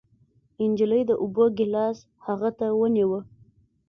[0.69, 3.19] نجلۍ د اوبو ګېلاس هغه ته ونيو.